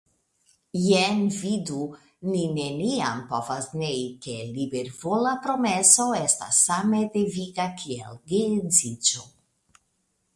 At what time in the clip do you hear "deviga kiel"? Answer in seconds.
7.19-8.17